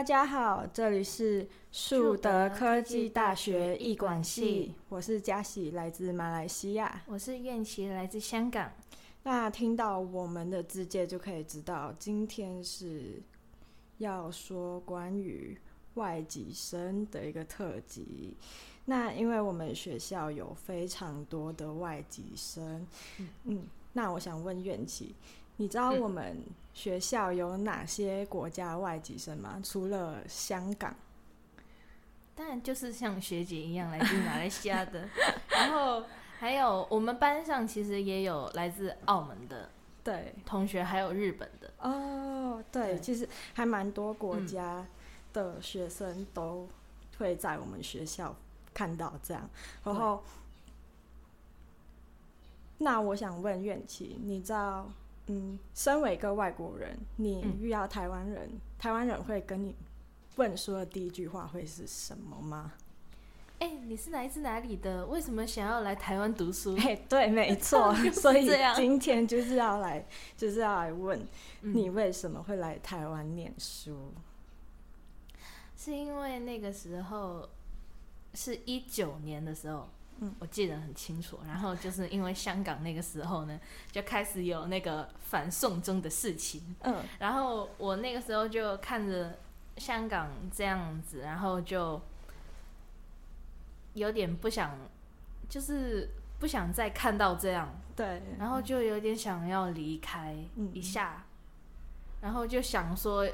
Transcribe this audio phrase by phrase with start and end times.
[0.00, 7.02] 大家好，这里是树德科技大学艺管系，我是嘉喜，来自马来西亚。
[7.04, 8.72] 我是苑琪，来自香港。
[9.24, 13.22] 那听到我们的字界就可以知道，今天是
[13.98, 15.54] 要说关于
[15.96, 18.34] 外籍生的一个特辑。
[18.86, 22.86] 那因为我们学校有非常多的外籍生，
[23.44, 25.14] 嗯，那我想问苑琪，
[25.60, 26.42] 你知道我们
[26.72, 29.60] 学校有哪些国家外籍生吗？
[29.62, 30.96] 除了香港，
[32.34, 35.06] 当然就是像学姐一样来自马来西亚的，
[35.50, 36.02] 然后
[36.38, 39.68] 还有我们班上其实也有来自澳门的
[40.02, 41.70] 对同学，还有日本的。
[41.78, 44.86] 哦，对，其实还蛮多国家
[45.34, 46.66] 的学生都
[47.18, 48.34] 会在我们学校
[48.72, 49.46] 看到这样。
[49.84, 50.24] 然后，
[52.78, 54.90] 那我想问苑琪，你知道？
[55.32, 59.76] 嗯，身为一个外国人，你遇到台湾人，台湾人会跟你
[60.34, 62.72] 问说的第一句话会是什么吗？
[63.60, 65.06] 哎，你是来自哪里的？
[65.06, 66.74] 为什么想要来台湾读书？
[66.82, 70.04] 哎，对，没错， 所以今天就是要来，
[70.36, 71.24] 就是要来问
[71.60, 74.12] 你为什么会来台湾念书？
[75.76, 77.48] 是因为那个时候
[78.34, 79.88] 是一九年的时候。
[80.22, 81.40] 嗯，我记得很清楚。
[81.46, 83.58] 然后就是因为香港那个时候呢，
[83.90, 86.76] 就开始有那个反送中的事情。
[86.82, 89.38] 嗯，然后我那个时候就看着
[89.78, 92.00] 香港这样子，然后就
[93.94, 94.76] 有点不想，
[95.48, 97.74] 就是不想再看到这样。
[97.96, 98.22] 对。
[98.38, 100.36] 然后就有点想要离开
[100.72, 101.24] 一下，
[102.20, 103.26] 然后就想说，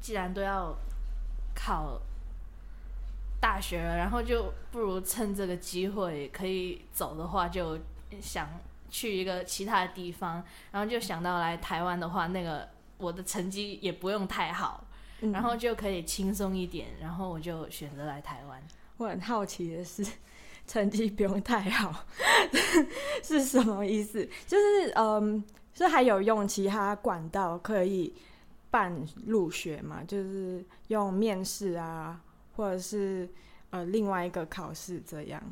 [0.00, 0.76] 既然都要
[1.54, 2.00] 考。
[3.44, 7.78] 大学了，然后就不如趁这个机会可以走的话，就
[8.18, 8.48] 想
[8.88, 10.42] 去一个其他的地方，
[10.72, 14.86] 然后就想到来台湾的话，那个我的成绩也不用太好，
[15.20, 18.62] 然后就可以轻松一点，然后我就选择来台湾。
[18.96, 20.02] 我很好奇的是，
[20.66, 22.06] 成绩不用太好
[23.22, 24.26] 是什么意思？
[24.46, 28.14] 就是嗯，是还有用其他管道可以
[28.70, 30.02] 办入学嘛？
[30.02, 32.18] 就是用面试啊。
[32.56, 33.28] 或者是
[33.70, 35.42] 呃另外一个考试这样，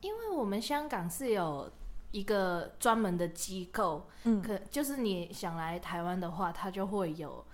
[0.00, 1.70] 因为我们香港是有
[2.10, 7.44] 一个专门的机构，嗯，可就是你想来台湾的话，它就会有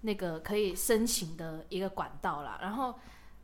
[0.00, 2.58] 那个可以申请的一个管道啦。
[2.60, 2.94] 然后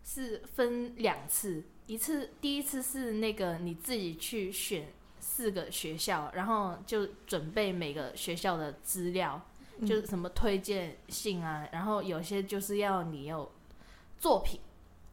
[0.03, 4.89] 是分两次，一次第一次是那个你自己去选
[5.21, 9.41] 四个学校，然后就准备每个学校的资料，
[9.83, 13.53] 就是什么推荐信啊，然后有些就是要你有
[14.19, 14.59] 作品。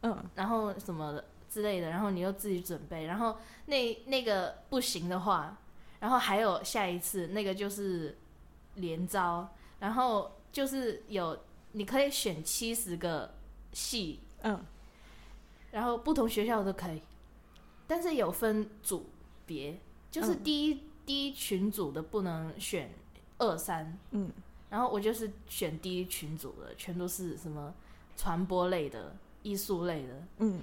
[0.06, 5.56] 嗯，然后什么之类的，然后你又自己准备，然后那那个不行的话，
[5.98, 8.18] 然后还有下一次那个就是
[8.74, 9.48] 连招，
[9.80, 11.38] 然后就是有
[11.72, 13.32] 你可以选七十个
[13.72, 14.62] 系，嗯，
[15.70, 17.00] 然后不同学校都可以，
[17.86, 19.06] 但是有分组
[19.46, 22.90] 别，就是第一第一群组的不能选
[23.38, 24.30] 二三，嗯，
[24.68, 27.72] 然后我就是选第一群组的，全都是什么
[28.18, 29.16] 传播类的。
[29.44, 30.60] 艺术类的，嗯，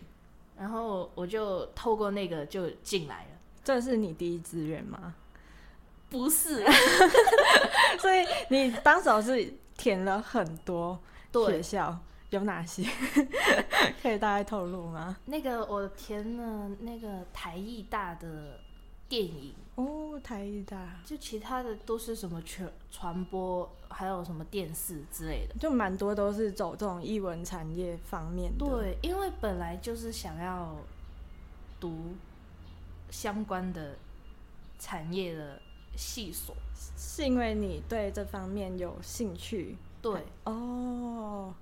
[0.57, 3.29] 然后我就透过那个就进来了。
[3.63, 5.15] 这是你第一志愿吗？
[6.09, 6.65] 不是，
[7.99, 10.99] 所以你当时是填了很多
[11.31, 11.97] 学校，
[12.31, 12.83] 有哪些？
[14.03, 15.15] 可以大概透露吗？
[15.25, 18.59] 那个我填了那个台艺大的
[19.11, 19.53] 电影。
[19.75, 28.65] 哦，台艺大，就其他的都是什么传传播，还有什么电视之类的，就蛮多都是走这种艺文产业方面的。
[28.65, 30.77] 对，因为本来就是想要
[31.79, 32.13] 读
[33.09, 33.97] 相关的
[34.79, 35.61] 产业的
[35.97, 36.55] 系所，
[36.97, 39.75] 是因为你对这方面有兴趣。
[40.01, 41.53] 对，哦，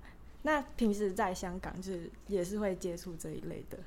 [0.42, 3.78] 那平时在香港就是也是会接触这一类的。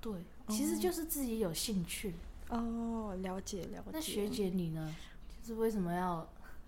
[0.00, 0.12] 对，
[0.48, 2.10] 其实就是自己有兴趣。
[2.10, 2.14] 哦，
[2.58, 3.90] 了解了解。
[3.92, 4.94] 那学姐你呢？
[5.40, 6.26] 就是为什么要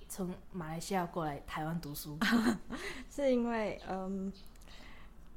[0.09, 2.19] 从马来西亚过来台湾读书？
[3.11, 4.33] 是因为嗯，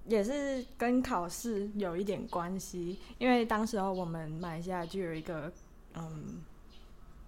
[0.06, 3.00] 也是跟考试有一点关系。
[3.18, 5.52] 因为当时候我们马来西亚就有一个
[5.94, 6.44] 嗯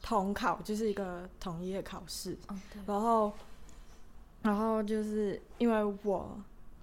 [0.01, 2.38] 统考，就是一个统一的考试。
[2.86, 3.33] 然后，
[4.42, 6.39] 然后就是因为我。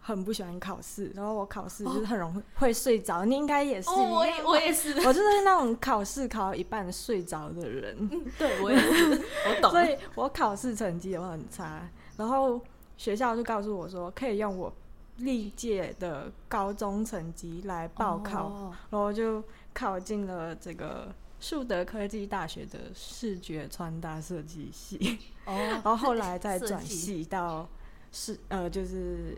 [0.06, 3.24] 很不喜欢考试，然后我考试就是很容易会睡着。
[3.24, 8.08] 你应该也是，我也我也是， 我就是那种考试考到一半睡着的人。
[8.38, 9.70] 对，我也是，我懂。
[9.74, 12.60] 所以我考试成绩也很差，然后
[12.96, 14.72] 学校就告诉我说，可以用我
[15.16, 19.42] 历届的高中成绩来报考，然后就
[19.74, 25.18] 考进了这个树德科技大学的视觉穿搭设计系。
[25.46, 25.52] 哦，
[25.82, 27.68] 然后后来再转系到
[28.12, 29.36] 是呃就是。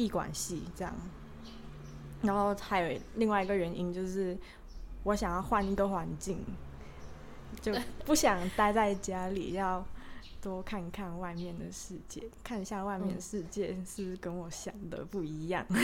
[0.00, 0.94] 艺管系这样。
[2.22, 4.36] 然后还有另外一个原因就是，
[5.02, 6.38] 我想要换一个环境，
[7.60, 7.74] 就
[8.04, 9.84] 不想待在家里，要
[10.40, 15.66] 多看看外面的世界，看一下外面的世界是不是跟我想的不一样。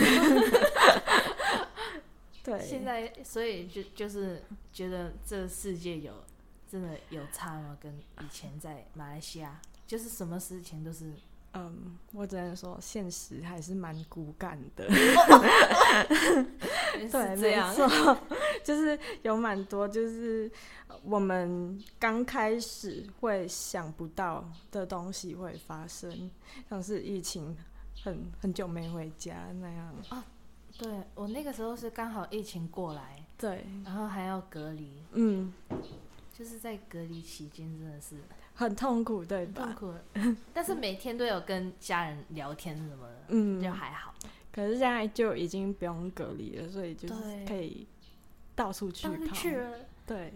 [2.42, 4.42] 对，现在所以就就是
[4.72, 6.12] 觉得这世界有
[6.70, 7.76] 真的有差吗？
[7.80, 11.12] 跟以前在马来西亚，就是什么事情都是。
[11.56, 14.86] 嗯，我只能说现实还是蛮骨感的。
[17.10, 18.16] 对，没错，
[18.62, 20.50] 就是有蛮多，就是
[21.02, 26.30] 我们刚开始会想不到的东西会发生，
[26.68, 27.56] 像是疫情，
[28.04, 29.94] 很很久没回家那样。
[30.10, 30.24] 啊，
[30.78, 35.52] 对我那个时候是刚好疫情过来，对，然后还要隔离，嗯，
[36.32, 38.16] 就是在隔离期间真的是。
[38.56, 39.72] 很痛苦，对吧？
[39.78, 39.94] 痛苦，
[40.52, 44.14] 但是每天都有跟家人聊天什么的，嗯，就还好。
[44.50, 47.86] 可是现在就已经不用隔离了，所以就是可以
[48.54, 49.34] 到处去跑。
[49.34, 50.32] 去了，对。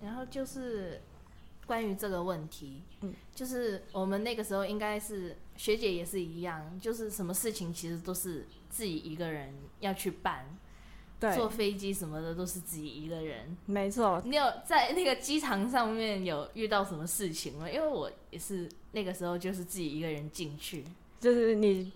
[0.00, 1.02] 然后就是
[1.66, 10.46] 关于这个问题，嗯，就是我们那个时候应该是学姐也是一样，就是什么事情其实都是自己一个人要去办。
[11.20, 14.22] 坐飞机什么的都是自己一个人，没错。
[14.24, 17.68] 你有在那个机场上面有遇到什么事情吗？
[17.68, 20.84] 因为我也是那个时候就是自己一个人进去，
[21.18, 21.92] 就是你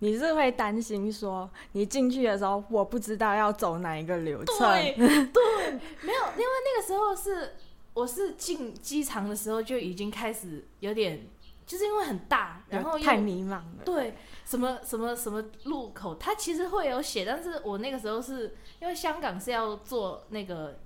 [0.00, 4.92] 你是会担心说你进去的时候我不知道要走哪一个流程，对
[5.32, 5.70] 对，
[6.02, 7.54] 没有，因为那个时候是
[7.94, 11.26] 我是进机场的时候就已经开始有点，
[11.68, 14.14] 就是因为很大，然后太迷茫了，对。
[14.44, 20.78] 什么什么什么路口，它其实会有写，但是我那个时候是因为香港是要坐那个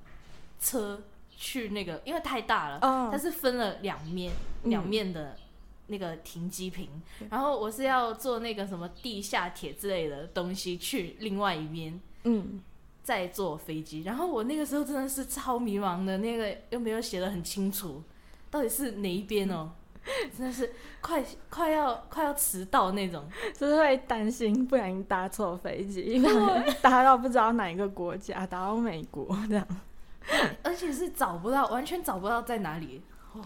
[0.59, 1.01] 车
[1.31, 2.81] 去那个，因为太大了，
[3.13, 4.33] 它是分了两面
[4.65, 5.37] 两面的
[5.87, 6.89] 那个停机坪，
[7.31, 12.61] 然后我是要坐那个什么地下铁之类的东西去另外一边，嗯，
[13.05, 18.03] 再坐飞机，然后我那个时候真的是超迷茫的，那个又没有写的很清楚，
[18.51, 19.71] 到底是哪一边哦？
[20.37, 20.71] 真的是
[21.01, 26.21] 快快要快要迟到那种，就是会担心不小心搭错飞机，
[26.83, 29.67] 搭到不知道哪一个国家，搭到美国这样，
[30.63, 33.03] 而且是找不到，完全找不到在哪里。
[33.35, 33.43] 哇，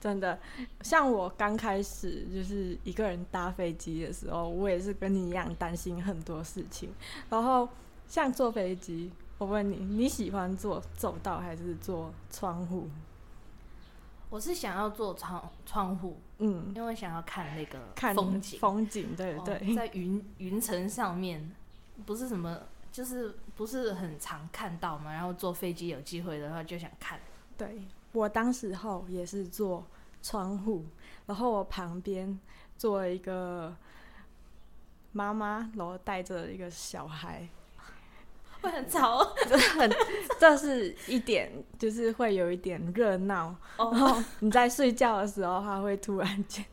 [0.00, 0.38] 真的，
[0.82, 6.88] 像我刚开始就是一个人搭飞机的时候，我也是跟你一样担心很多事情。
[7.28, 7.68] 然后
[8.06, 12.88] 像坐飞机，我问你，你喜欢坐走道还是坐窗户？
[14.30, 21.50] 我是想要做窗窗户，嗯，因为想要看那个看风景，风景对对，在云云层上面，
[22.06, 22.60] 不是什么，
[22.92, 25.12] 就是不是很常看到嘛。
[25.12, 27.18] 然后坐飞机有机会的话，就想看。
[27.58, 27.82] 对
[28.12, 29.84] 我当时候也是坐
[30.22, 30.86] 窗户，
[31.26, 32.38] 然后我旁边
[32.78, 33.76] 坐一个
[35.10, 37.48] 妈妈，然后带着一个小孩。
[38.60, 39.90] 会很吵， 这很，
[40.38, 43.54] 这是一点，就是会有一点热闹。
[43.78, 46.64] 然后你在睡觉的时候，它会突然间，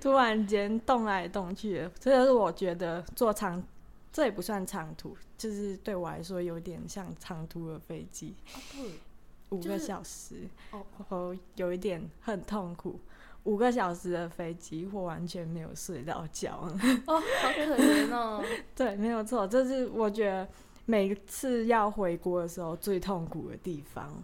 [0.00, 1.90] 突然间动来动去的。
[1.98, 3.62] 这就是我觉得坐长，
[4.12, 8.34] 这也不算长途，就是对我来说有点像长途的飞机，
[9.50, 10.42] 五个小时，
[11.08, 13.00] 哦，有一点很痛苦。
[13.44, 16.66] 五个小时的飞机，我完全没有睡到觉。
[17.06, 18.42] 哦，好可怜哦。
[18.74, 20.48] 对，没有错，这是我觉得。
[20.86, 24.22] 每次要回国的时候，最痛苦的地方。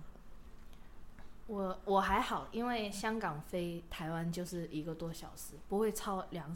[1.47, 6.55] 我我还好，因为香港飞台湾就是一个多小时，不会超两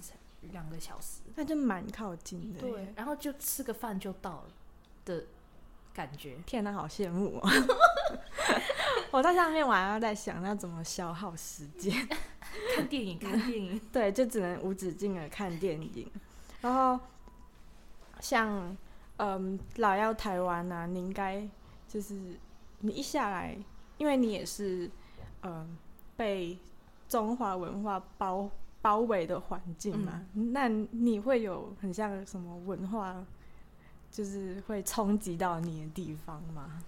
[0.53, 2.61] 两个小时，那就蛮靠近的。
[2.61, 4.45] 对，然后就吃个饭就到了
[5.05, 5.25] 的
[5.93, 6.37] 感觉。
[6.47, 7.51] 天哪，好羡慕啊！
[9.11, 12.07] 我在上面，我还要在想要怎么消耗时间，
[12.77, 13.81] 看电影， 看电影。
[13.93, 16.09] 对，就只能无止境的看电影。
[16.61, 17.01] 然后
[18.21, 18.77] 像。
[19.17, 21.49] 嗯，来到台湾啊，你应该
[21.87, 22.37] 就是
[22.81, 23.57] 你一下来，
[23.97, 24.91] 因为你也是
[25.43, 25.79] 嗯
[26.17, 26.59] 被
[27.09, 28.51] 中华文化包
[28.83, 33.25] 包围的环境嘛，那你会有很像什么文化，
[34.11, 36.83] 就是会冲击到你的地方吗？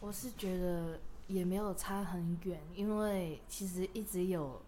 [0.00, 4.62] 我是觉得也没有差很远，因为其实一直有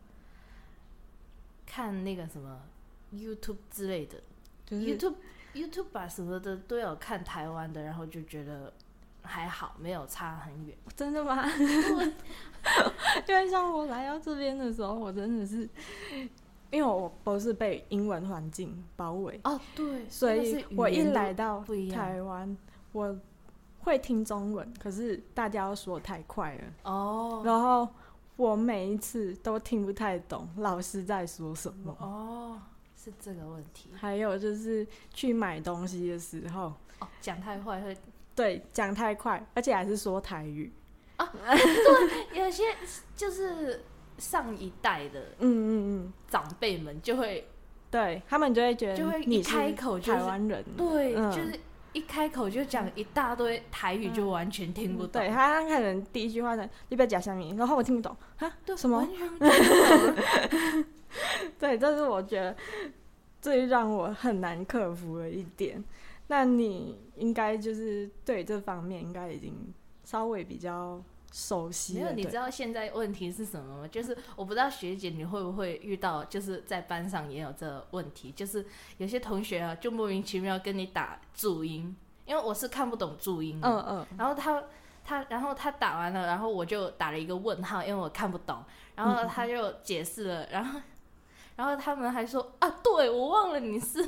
[1.64, 2.60] 看那个什么
[3.14, 4.22] YouTube 之类的，
[4.66, 5.14] 就是 YouTube。
[5.62, 8.72] YouTube 啊什么的都有看台湾的，然后就觉得
[9.22, 10.76] 还好，没有差很远。
[10.96, 11.44] 真的吗？
[13.26, 15.68] 因为像我来到这边的时候，我真的是，
[16.70, 22.56] 因为我不是被英文环境包围哦，对，所以我一来到台湾，
[22.92, 23.16] 我
[23.80, 27.88] 会听中文，可是大家都说太快了哦，然后
[28.36, 31.96] 我每一次都听不太懂老师在说什么。
[32.00, 32.27] 哦，
[33.02, 33.90] 是这个问题。
[33.94, 37.96] 还有就是去买东西的时候，哦，讲太快会，
[38.34, 40.72] 对，讲太快，而且还是说台语
[41.16, 41.32] 啊。
[41.32, 42.64] 对，有些
[43.14, 43.84] 就是
[44.18, 47.48] 上一代的，嗯嗯嗯，长辈们就会，
[47.90, 51.60] 对他们就会觉得就会一开口台湾人，对，就是。
[51.98, 55.20] 一开口就讲一大堆台语，就完全听不懂。
[55.20, 59.04] 对他可能第一句话呢，你不要讲下面，然后我听不懂啊，什么？
[61.58, 62.54] 对，这是我觉得
[63.42, 65.82] 最让我很难克服的一点。
[66.28, 69.52] 那你应该就是对这方面应该已经
[70.04, 71.02] 稍微比较。
[71.32, 72.12] 熟悉没有？
[72.12, 73.88] 你知道现在问题是什么吗？
[73.92, 78.64] 就是我不知道学姐你会不会遇到，就是在班上也有这个问题，就是
[78.96, 81.94] 有些同学啊，就莫名其妙跟你打注音，
[82.24, 84.62] 因为我是看不懂注音，嗯嗯，然后他
[85.04, 90.80] 他然后他打完了，然后我就打了一个问号，因为我看不懂，然后他就解释了，然后
[91.56, 94.02] 然后他们还说啊，对我忘了你是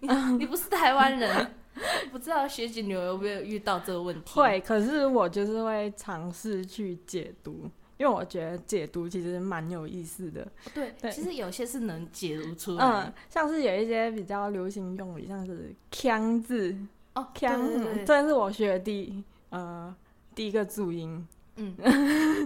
[0.00, 0.08] 你
[0.38, 1.54] 你不是台湾人。
[2.10, 4.38] 不知道学姐你有没有遇到这个问题？
[4.38, 10.46] 会，可是我就是会尝试去解读，因为我觉得解读其实蛮有意思的。
[10.74, 12.84] 对，其实有些是能解读出来。
[12.84, 16.76] 嗯，像是有一些比较流行用语，像是“腔”字
[17.14, 17.60] 哦，“腔”
[18.04, 19.94] 这是我学的第呃
[20.34, 21.26] 第一个注音。
[21.56, 21.74] 嗯，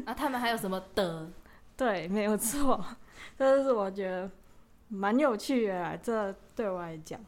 [0.06, 1.30] 那 他们还有什么的？
[1.76, 2.82] 对，没有错，
[3.36, 4.30] 这是我觉得
[4.88, 7.20] 蛮有趣的，这对我来讲。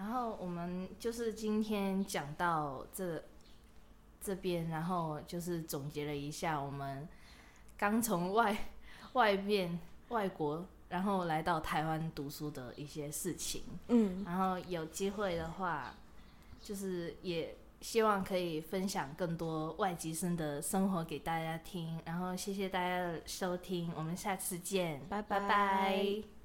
[0.00, 3.22] 然后我们就是今天讲到这
[4.18, 7.06] 这边，然后就是总结了一下我们
[7.76, 8.56] 刚从外
[9.12, 9.78] 外面
[10.08, 13.62] 外国，然后来到台湾读书的一些事情。
[13.88, 15.94] 嗯，然后有机会的话，
[16.62, 22.00] 就是也希望可以分享更多外籍生的生活给大家听。
[22.06, 26.39] 然后谢谢大家的收听，我们下次见，拜拜。